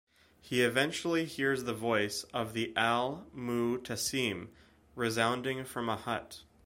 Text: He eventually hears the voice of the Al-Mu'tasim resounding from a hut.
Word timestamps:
He 0.41 0.63
eventually 0.63 1.25
hears 1.25 1.65
the 1.65 1.75
voice 1.75 2.23
of 2.33 2.53
the 2.53 2.73
Al-Mu'tasim 2.75 4.47
resounding 4.95 5.63
from 5.63 5.89
a 5.89 5.95
hut. 5.95 6.41